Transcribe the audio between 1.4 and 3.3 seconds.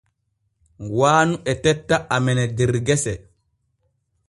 e tetta amene der gese.